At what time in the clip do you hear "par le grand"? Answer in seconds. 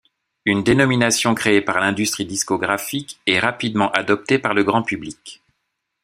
4.39-4.81